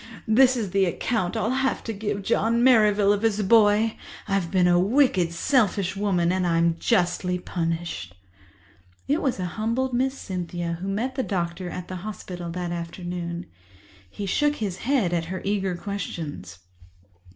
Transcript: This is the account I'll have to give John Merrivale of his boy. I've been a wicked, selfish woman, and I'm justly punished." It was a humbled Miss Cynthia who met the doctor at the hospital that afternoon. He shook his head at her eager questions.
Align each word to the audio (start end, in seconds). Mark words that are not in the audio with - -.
This 0.27 0.57
is 0.57 0.71
the 0.71 0.85
account 0.85 1.37
I'll 1.37 1.51
have 1.51 1.83
to 1.83 1.93
give 1.93 2.23
John 2.23 2.63
Merrivale 2.63 3.13
of 3.13 3.21
his 3.21 3.43
boy. 3.43 3.95
I've 4.27 4.49
been 4.49 4.67
a 4.67 4.79
wicked, 4.79 5.31
selfish 5.31 5.95
woman, 5.95 6.31
and 6.31 6.47
I'm 6.47 6.75
justly 6.79 7.37
punished." 7.37 8.15
It 9.07 9.21
was 9.21 9.39
a 9.39 9.45
humbled 9.45 9.93
Miss 9.93 10.17
Cynthia 10.17 10.79
who 10.81 10.87
met 10.87 11.13
the 11.13 11.21
doctor 11.21 11.69
at 11.69 11.87
the 11.87 11.97
hospital 11.97 12.49
that 12.49 12.71
afternoon. 12.71 13.45
He 14.09 14.25
shook 14.25 14.55
his 14.55 14.77
head 14.77 15.13
at 15.13 15.25
her 15.25 15.39
eager 15.45 15.75
questions. 15.77 16.57